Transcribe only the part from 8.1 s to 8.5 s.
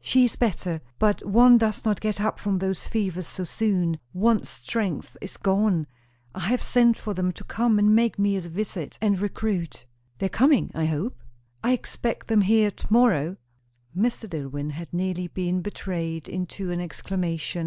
me a